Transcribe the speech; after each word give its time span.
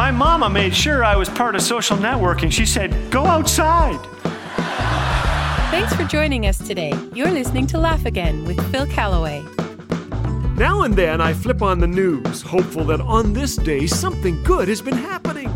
My 0.00 0.10
mama 0.10 0.48
made 0.48 0.74
sure 0.74 1.04
I 1.04 1.14
was 1.14 1.28
part 1.28 1.54
of 1.54 1.60
social 1.60 1.98
networking. 1.98 2.50
She 2.50 2.64
said, 2.64 3.10
go 3.10 3.26
outside. 3.26 4.00
Thanks 5.70 5.94
for 5.94 6.04
joining 6.04 6.46
us 6.46 6.56
today. 6.56 6.94
You're 7.12 7.30
listening 7.30 7.66
to 7.66 7.78
Laugh 7.78 8.06
Again 8.06 8.46
with 8.46 8.58
Phil 8.72 8.86
Callaway. 8.86 9.44
Now 10.56 10.84
and 10.84 10.96
then 10.96 11.20
I 11.20 11.34
flip 11.34 11.60
on 11.60 11.80
the 11.80 11.86
news, 11.86 12.40
hopeful 12.40 12.82
that 12.84 13.02
on 13.02 13.34
this 13.34 13.56
day 13.56 13.86
something 13.86 14.42
good 14.42 14.68
has 14.68 14.80
been 14.80 14.96
happening. 14.96 15.48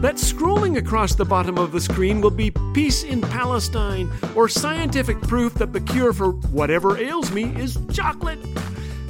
That 0.00 0.14
scrolling 0.14 0.76
across 0.76 1.16
the 1.16 1.24
bottom 1.24 1.58
of 1.58 1.72
the 1.72 1.80
screen 1.80 2.20
will 2.20 2.30
be 2.30 2.52
peace 2.72 3.02
in 3.02 3.20
Palestine 3.20 4.08
or 4.36 4.48
scientific 4.48 5.20
proof 5.22 5.54
that 5.54 5.72
the 5.72 5.80
cure 5.80 6.12
for 6.12 6.30
whatever 6.52 6.96
ails 6.98 7.32
me 7.32 7.52
is 7.56 7.76
chocolate. 7.92 8.38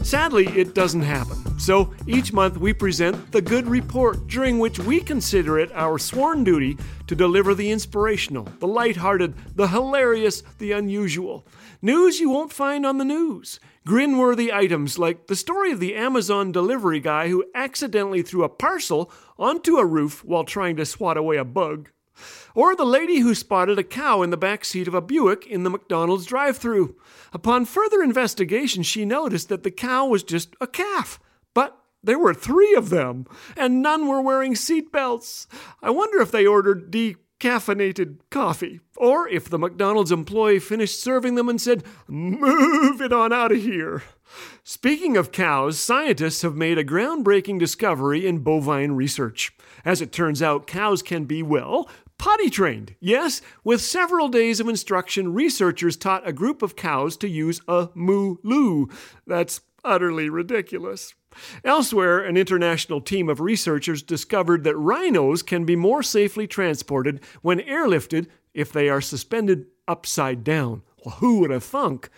Sadly, 0.03 0.47
it 0.47 0.75
doesn't 0.75 1.03
happen. 1.03 1.48
So 1.59 1.93
each 2.07 2.33
month 2.33 2.57
we 2.57 2.73
present 2.73 3.33
the 3.33 3.43
Good 3.43 3.67
Report, 3.67 4.27
during 4.29 4.59
which 4.59 4.79
we 4.79 5.01
consider 5.01 5.59
it 5.59 5.71
our 5.75 5.99
sworn 5.99 6.45
duty 6.45 6.79
to 7.09 7.15
deliver 7.15 7.53
the 7.55 7.71
inspirational, 7.71 8.49
the 8.61 8.69
light-hearted, 8.69 9.35
the 9.57 9.69
hilarious, 9.69 10.43
the 10.59 10.73
unusual. 10.73 11.47
News 11.83 12.21
you 12.21 12.31
won't 12.31 12.53
find 12.53 12.87
on 12.87 12.99
the 12.99 13.05
news. 13.05 13.61
Grin-worthy 13.85 14.53
items 14.53 14.99
like 14.99 15.27
the 15.27 15.37
story 15.37 15.73
of 15.73 15.81
the 15.81 15.95
Amazon 15.95 16.53
delivery 16.53 17.01
guy 17.01 17.29
who 17.29 17.45
accidentally 17.55 18.23
threw 18.23 18.45
a 18.45 18.49
parcel 18.49 19.11
onto 19.37 19.77
a 19.77 19.85
roof 19.85 20.25
while 20.25 20.45
trying 20.45 20.77
to 20.77 20.87
swat 20.87 21.17
away 21.17 21.37
a 21.37 21.45
bug. 21.45 21.91
Or 22.55 22.75
the 22.75 22.85
lady 22.85 23.19
who 23.19 23.35
spotted 23.35 23.79
a 23.79 23.85
cow 23.85 24.23
in 24.23 24.31
the 24.31 24.37
back 24.37 24.65
seat 24.65 24.89
of 24.89 24.95
a 24.95 25.03
Buick 25.03 25.47
in 25.47 25.65
the 25.65 25.71
McDonald's 25.71 26.27
drive 26.27 26.57
through. 26.57 26.97
Upon 27.33 27.65
further 27.65 28.03
investigation, 28.03 28.83
she 28.83 29.05
noticed 29.05 29.49
that 29.49 29.65
the 29.65 29.71
cow 29.71 30.07
was 30.07 30.23
just 30.23 30.55
a 30.61 30.67
calf. 30.67 31.21
There 32.03 32.19
were 32.19 32.35
three 32.35 32.75
of 32.75 32.91
them, 32.91 33.27
and 33.57 33.83
none 33.83 34.07
were 34.07 34.23
wearing 34.23 34.55
seatbelts. 34.55 35.47
I 35.83 35.91
wonder 35.91 36.21
if 36.21 36.31
they 36.31 36.47
ordered 36.47 36.93
decaffeinated 36.93 38.19
coffee, 38.31 38.81
or 38.97 39.29
if 39.29 39.49
the 39.49 39.59
McDonald's 39.59 40.13
employee 40.13 40.61
finished 40.61 41.01
serving 41.01 41.35
them 41.35 41.49
and 41.49 41.61
said, 41.61 41.83
Move 42.07 43.01
it 43.01 43.13
on 43.13 43.33
out 43.33 43.53
of 43.53 43.59
here. 43.59 44.03
Speaking 44.63 45.17
of 45.17 45.33
cows, 45.33 45.79
scientists 45.79 46.43
have 46.43 46.55
made 46.55 46.79
a 46.79 46.85
groundbreaking 46.85 47.59
discovery 47.59 48.27
in 48.27 48.41
bovine 48.41 48.93
research. 48.93 49.57
As 49.85 50.01
it 50.01 50.13
turns 50.13 50.43
out, 50.43 50.67
cows 50.67 51.03
can 51.03 51.25
be, 51.25 51.43
well, 51.43 51.89
potty 52.19 52.51
trained. 52.51 52.95
Yes, 53.01 53.41
with 53.65 53.81
several 53.81 54.29
days 54.29 54.61
of 54.61 54.69
instruction, 54.69 55.33
researchers 55.33 55.97
taught 55.97 56.29
a 56.29 56.33
group 56.33 56.63
of 56.63 56.77
cows 56.77 57.17
to 57.19 57.29
use 57.29 57.61
a 57.67 57.89
moo 57.95 58.37
loo. 58.43 58.89
That's 59.27 59.63
utterly 59.89 60.29
ridiculous. 60.29 61.15
Elsewhere, 61.65 62.21
an 62.21 62.37
international 62.37 63.01
team 63.01 63.29
of 63.29 63.41
researchers 63.41 64.03
discovered 64.03 64.63
that 64.65 64.77
rhinos 64.77 65.43
can 65.43 65.65
be 65.65 65.77
more 65.77 66.03
safely 66.03 66.47
transported 66.47 67.21
when 67.43 67.61
airlifted 67.61 68.27
if 68.55 68.73
they 68.73 68.89
are 68.89 69.01
suspended 69.01 69.67
upside 69.87 70.45
down. 70.45 70.83
Well, 71.05 71.17
who 71.17 71.41
would 71.41 71.51
have 71.51 71.65
thunk? 71.65 72.11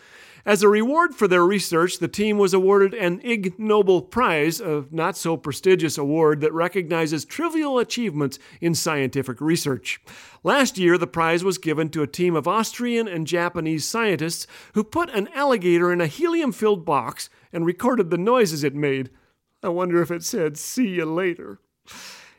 As 0.47 0.63
a 0.63 0.69
reward 0.69 1.15
for 1.15 1.29
their 1.29 1.45
research, 1.45 1.99
the 1.99 2.09
team 2.09 2.39
was 2.39 2.55
awarded 2.55 2.95
an 2.95 3.21
Ig 3.23 3.59
Nobel 3.59 4.01
Prize, 4.01 4.61
a 4.61 4.87
not 4.91 5.17
so 5.17 5.37
prestigious 5.37 5.99
award 5.99 6.41
that 6.41 6.53
recognizes 6.53 7.25
trivial 7.25 7.79
achievements 7.79 8.39
in 8.61 8.75
scientific 8.75 9.41
research. 9.41 10.01
Last 10.43 10.79
year, 10.79 10.97
the 10.97 11.07
prize 11.07 11.45
was 11.45 11.59
given 11.59 11.91
to 11.91 12.03
a 12.03 12.07
team 12.07 12.35
of 12.35 12.49
Austrian 12.49 13.07
and 13.07 13.27
Japanese 13.27 13.87
scientists 13.87 14.47
who 14.73 14.83
put 14.83 15.11
an 15.11 15.29
alligator 15.35 15.93
in 15.93 16.01
a 16.01 16.07
helium 16.07 16.53
filled 16.53 16.87
box 16.87 17.29
and 17.53 17.67
recorded 17.67 18.11
the 18.11 18.19
noises 18.19 18.65
it 18.65 18.75
made. 18.75 19.11
I 19.63 19.69
wonder 19.69 20.01
if 20.01 20.11
it 20.11 20.25
said, 20.25 20.57
see 20.57 20.89
you 20.89 21.05
later. 21.05 21.61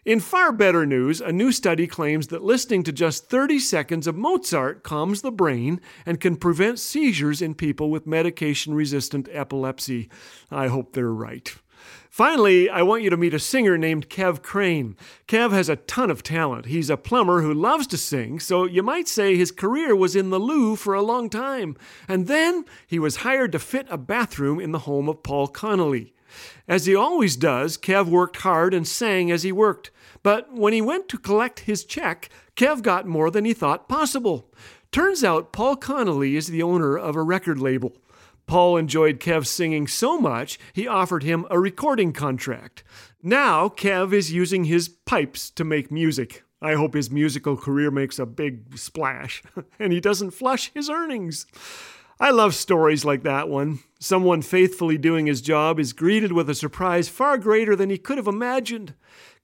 In 0.04 0.20
far 0.20 0.52
better 0.52 0.84
news, 0.84 1.22
a 1.22 1.32
new 1.32 1.52
study 1.52 1.86
claims 1.86 2.30
that 2.30 2.44
listening 2.44 2.82
to 2.84 2.92
just 2.92 3.30
30 3.30 3.60
seconds 3.60 4.08
of 4.08 4.16
Mozart 4.16 4.82
calms 4.82 5.22
the 5.22 5.32
brain 5.32 5.80
and 6.08 6.20
can 6.20 6.38
prevent 6.38 6.80
seizures 6.80 7.40
in 7.40 7.54
people 7.54 7.92
with 7.92 8.08
medication 8.08 8.74
resistant 8.74 9.30
epilepsy. 9.32 10.10
I 10.50 10.70
hope 10.70 10.94
they're 10.94 11.14
right. 11.14 11.56
Finally, 12.10 12.68
I 12.68 12.82
want 12.82 13.04
you 13.04 13.12
to 13.12 13.18
meet 13.18 13.36
a 13.36 13.40
singer 13.40 13.78
named 13.78 14.10
Kev 14.10 14.42
Crane. 14.42 14.98
Kev 15.28 15.52
has 15.52 15.70
a 15.70 15.76
ton 15.76 16.10
of 16.10 16.24
talent. 16.24 16.66
He's 16.66 16.90
a 16.90 16.98
plumber 16.98 17.44
who 17.44 17.54
loves 17.54 17.86
to 17.88 17.98
sing, 17.98 18.40
so 18.40 18.66
you 18.66 18.82
might 18.82 19.08
say 19.08 19.36
his 19.36 19.52
career 19.52 19.96
was 19.96 20.16
in 20.16 20.32
the 20.32 20.40
loo 20.40 20.76
for 20.76 20.96
a 20.96 21.04
long 21.04 21.30
time. 21.30 21.78
And 22.08 22.26
then 22.26 22.66
he 22.88 22.98
was 22.98 23.18
hired 23.18 23.52
to 23.52 23.60
fit 23.60 23.86
a 23.88 24.00
bathroom 24.00 24.60
in 24.60 24.72
the 24.72 24.80
home 24.80 25.08
of 25.08 25.22
Paul 25.22 25.48
Connolly. 25.48 26.16
As 26.68 26.86
he 26.86 26.96
always 26.96 27.36
does, 27.36 27.78
Kev 27.78 28.08
worked 28.08 28.38
hard 28.38 28.74
and 28.74 28.88
sang 28.88 29.32
as 29.32 29.44
he 29.44 29.52
worked. 29.52 29.92
But 30.24 30.54
when 30.54 30.74
he 30.74 30.82
went 30.82 31.10
to 31.10 31.18
collect 31.18 31.62
his 31.62 31.84
check, 31.84 32.30
Kev 32.56 32.82
got 32.82 33.08
more 33.08 33.32
than 33.32 33.46
he 33.46 33.54
thought 33.54 33.90
possible. 33.90 34.52
Turns 34.92 35.24
out 35.24 35.54
Paul 35.54 35.78
Connolly 35.78 36.36
is 36.36 36.48
the 36.48 36.62
owner 36.62 36.98
of 36.98 37.16
a 37.16 37.24
record 37.24 37.60
label. 37.60 37.94
Paul 38.46 38.76
enjoyed 38.76 39.20
Kev 39.20 39.48
singing 39.48 39.88
so 39.88 40.20
much, 40.20 40.60
he 40.74 40.88
offered 40.88 41.24
him 41.24 41.46
a 41.50 41.60
recording 41.60 42.12
contract. 42.12 42.84
Now, 43.24 43.70
Kev 43.70 44.14
is 44.14 44.34
using 44.34 44.66
his 44.66 44.90
pipes 44.90 45.50
to 45.52 45.64
make 45.64 45.92
music. 45.92 46.44
I 46.62 46.74
hope 46.74 46.94
his 46.94 47.10
musical 47.10 47.56
career 47.56 47.90
makes 47.90 48.20
a 48.20 48.26
big 48.26 48.78
splash, 48.78 49.42
and 49.80 49.94
he 49.94 50.00
doesn't 50.00 50.32
flush 50.32 50.72
his 50.74 50.90
earnings. 50.90 51.46
I 52.22 52.30
love 52.30 52.54
stories 52.54 53.04
like 53.04 53.24
that 53.24 53.50
one. 53.50 53.80
Someone 54.00 54.44
faithfully 54.44 54.96
doing 54.96 55.26
his 55.26 55.42
job 55.42 55.80
is 55.80 55.92
greeted 55.92 56.32
with 56.32 56.52
a 56.52 56.54
surprise 56.54 57.10
far 57.10 57.36
greater 57.40 57.76
than 57.76 57.90
he 57.90 57.98
could 57.98 58.20
have 58.20 58.28
imagined. 58.28 58.94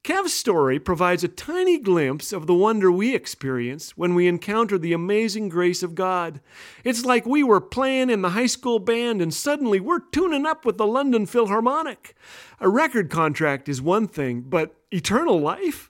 Kev's 0.04 0.36
story 0.36 0.78
provides 0.78 1.24
a 1.24 1.28
tiny 1.28 1.80
glimpse 1.80 2.32
of 2.32 2.46
the 2.46 2.54
wonder 2.54 2.92
we 2.92 3.16
experience 3.16 3.98
when 3.98 4.14
we 4.14 4.28
encounter 4.28 4.78
the 4.78 4.94
amazing 4.94 5.50
grace 5.50 5.82
of 5.82 5.96
God. 5.96 6.40
It's 6.84 7.04
like 7.04 7.26
we 7.26 7.42
were 7.42 7.60
playing 7.60 8.12
in 8.12 8.22
the 8.22 8.30
high 8.30 8.46
school 8.46 8.78
band 8.78 9.24
and 9.24 9.34
suddenly 9.34 9.80
we're 9.80 10.08
tuning 10.12 10.46
up 10.46 10.64
with 10.64 10.78
the 10.78 10.86
London 10.86 11.26
Philharmonic. 11.26 12.16
A 12.60 12.70
record 12.70 13.10
contract 13.10 13.68
is 13.68 13.82
one 13.82 14.08
thing, 14.08 14.42
but 14.42 14.76
eternal 14.92 15.42
life? 15.42 15.90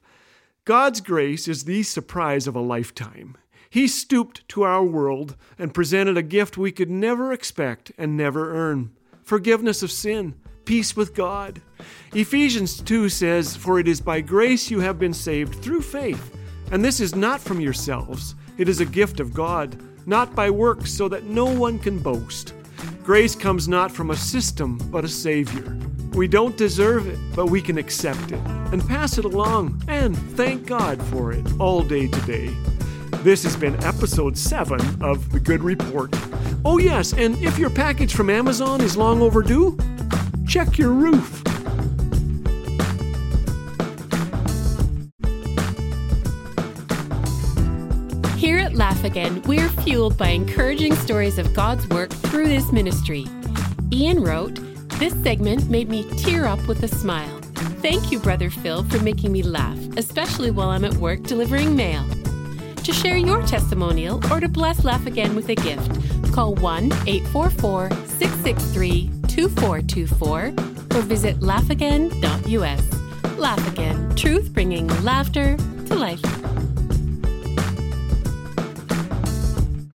God's 0.64 1.02
grace 1.02 1.50
is 1.50 1.66
the 1.66 1.84
surprise 1.84 2.48
of 2.48 2.56
a 2.56 2.62
lifetime. 2.62 3.36
He 3.70 3.88
stooped 3.88 4.48
to 4.50 4.64
our 4.64 4.84
world 4.84 5.36
and 5.58 5.74
presented 5.74 6.18
a 6.18 6.22
gift 6.22 6.58
we 6.58 6.72
could 6.72 6.90
never 6.90 7.34
expect 7.34 7.92
and 7.98 8.16
never 8.16 8.56
earn 8.56 8.92
forgiveness 9.28 9.84
of 9.84 9.92
sin, 9.92 10.34
peace 10.64 10.96
with 10.96 11.14
God. 11.14 11.62
Ephesians 12.14 12.82
2 12.82 13.10
says, 13.10 13.58
For 13.58 13.78
it 13.78 13.88
is 13.88 14.00
by 14.00 14.22
grace 14.22 14.72
you 14.72 14.80
have 14.80 14.98
been 14.98 15.14
saved 15.14 15.56
through 15.56 15.82
faith, 15.82 16.34
and 16.72 16.84
this 16.84 17.02
is 17.02 17.14
not 17.14 17.42
from 17.42 17.60
yourselves, 17.60 18.36
it 18.58 18.70
is 18.70 18.80
a 18.80 18.86
gift 18.86 19.20
of 19.20 19.34
God, 19.34 19.78
not 20.08 20.34
by 20.34 20.50
works, 20.50 20.94
so 20.94 21.10
that 21.10 21.26
no 21.26 21.46
one 21.46 21.78
can 21.78 22.00
boast. 22.00 22.54
Grace 23.04 23.36
comes 23.36 23.68
not 23.68 23.92
from 23.92 24.12
a 24.12 24.16
system, 24.16 24.78
but 24.90 25.04
a 25.04 25.10
Savior. 25.10 25.78
We 26.14 26.28
don't 26.28 26.56
deserve 26.56 27.08
it, 27.08 27.20
but 27.36 27.48
we 27.48 27.62
can 27.62 27.78
accept 27.78 28.32
it 28.32 28.40
and 28.72 28.86
pass 28.88 29.18
it 29.18 29.26
along 29.26 29.82
and 29.90 30.18
thank 30.36 30.66
God 30.66 31.02
for 31.04 31.34
it 31.34 31.46
all 31.60 31.84
day 31.84 32.08
today. 32.08 32.54
This 33.28 33.44
has 33.44 33.58
been 33.58 33.76
episode 33.84 34.38
7 34.38 35.04
of 35.04 35.34
The 35.34 35.42
Good 35.42 35.62
Report. 35.62 36.10
Oh, 36.64 36.78
yes, 36.78 37.12
and 37.12 37.38
if 37.44 37.60
your 37.60 37.70
package 37.70 38.16
from 38.16 38.30
Amazon 38.30 38.80
is 38.80 38.96
long 38.96 39.22
overdue, 39.22 39.78
check 40.48 40.78
your 40.78 40.92
roof. 40.92 41.44
Here 48.38 48.60
at 48.60 48.76
Laugh 48.76 49.04
Again, 49.04 49.42
we're 49.42 49.68
fueled 49.84 50.18
by 50.18 50.30
encouraging 50.30 50.96
stories 50.96 51.38
of 51.38 51.54
God's 51.54 51.86
work 51.90 52.12
through 52.12 52.48
this 52.48 52.72
ministry. 52.72 53.26
Ian 53.92 54.24
wrote, 54.24 54.58
This 55.00 55.14
segment 55.22 55.70
made 55.70 55.90
me 55.90 56.10
tear 56.12 56.46
up 56.46 56.66
with 56.66 56.82
a 56.82 56.88
smile. 56.88 57.42
Thank 57.82 58.10
you, 58.10 58.20
Brother 58.20 58.50
Phil, 58.50 58.86
for 58.86 59.00
making 59.04 59.34
me 59.34 59.44
laugh, 59.44 59.78
especially 59.98 60.50
while 60.50 60.70
I'm 60.70 60.86
at 60.86 60.94
work 60.94 61.24
delivering 61.24 61.76
mail. 61.76 62.06
To 62.88 62.94
share 62.94 63.18
your 63.18 63.42
testimonial 63.42 64.22
or 64.32 64.40
to 64.40 64.48
bless 64.48 64.86
Laugh 64.86 65.06
Again 65.08 65.36
with 65.36 65.50
a 65.50 65.56
gift, 65.56 65.92
call 66.32 66.56
1 66.56 66.86
844 67.06 67.90
663 67.92 69.12
2424 69.28 70.54
or 70.96 71.02
visit 71.02 71.38
laughagain.us. 71.42 73.38
Laugh 73.38 73.74
Again, 73.74 74.16
truth 74.16 74.54
bringing 74.54 74.88
laughter 75.04 75.58
to 75.88 75.96
life. 75.96 76.22